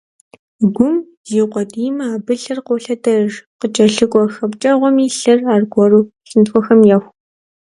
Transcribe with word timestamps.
Гум 0.75 0.95
зиукъуэдиймэ, 1.29 2.05
абы 2.15 2.33
лъыр 2.41 2.59
къолъэдэж, 2.65 3.29
къыкӀэлъыкӀуэ 3.59 4.23
хэпкӀэгъуэми 4.35 5.07
лъыр 5.17 5.39
аргуэру 5.55 6.01
лъынтхуэхэм 6.29 6.81
еху. 6.95 7.11